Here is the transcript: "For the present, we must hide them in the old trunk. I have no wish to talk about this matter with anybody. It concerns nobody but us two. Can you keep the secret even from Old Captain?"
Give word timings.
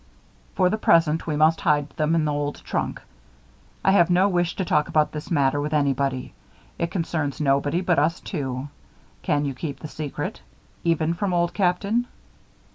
"For 0.55 0.71
the 0.71 0.79
present, 0.79 1.27
we 1.27 1.35
must 1.35 1.61
hide 1.61 1.91
them 1.91 2.15
in 2.15 2.25
the 2.25 2.31
old 2.33 2.63
trunk. 2.65 3.03
I 3.85 3.91
have 3.91 4.09
no 4.09 4.27
wish 4.27 4.55
to 4.55 4.65
talk 4.65 4.87
about 4.87 5.11
this 5.11 5.29
matter 5.29 5.61
with 5.61 5.75
anybody. 5.75 6.33
It 6.79 6.89
concerns 6.89 7.39
nobody 7.39 7.81
but 7.81 7.99
us 7.99 8.19
two. 8.19 8.69
Can 9.21 9.45
you 9.45 9.53
keep 9.53 9.79
the 9.81 9.87
secret 9.87 10.41
even 10.83 11.13
from 11.13 11.35
Old 11.35 11.53
Captain?" 11.53 12.07